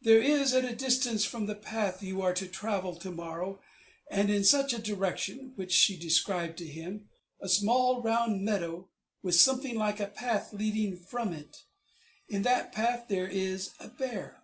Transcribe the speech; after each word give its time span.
There 0.00 0.22
is, 0.22 0.54
at 0.54 0.64
a 0.64 0.74
distance 0.74 1.26
from 1.26 1.44
the 1.44 1.54
path 1.54 2.02
you 2.02 2.22
are 2.22 2.32
to 2.32 2.48
travel 2.48 2.96
to 2.96 3.10
morrow, 3.10 3.60
and 4.10 4.30
in 4.30 4.42
such 4.42 4.72
a 4.72 4.78
direction' 4.80 5.52
(which 5.54 5.70
she 5.72 5.98
described 5.98 6.56
to 6.60 6.66
him), 6.66 7.10
'a 7.42 7.48
small 7.50 8.00
round 8.00 8.42
meadow, 8.42 8.88
with 9.22 9.34
something 9.34 9.74
like 9.76 10.00
a 10.00 10.06
path 10.06 10.54
leading 10.54 10.96
from 10.96 11.34
it; 11.34 11.66
in 12.26 12.40
that 12.40 12.72
path 12.72 13.08
there 13.08 13.28
is 13.28 13.74
a 13.78 13.88
bear.' 13.88 14.42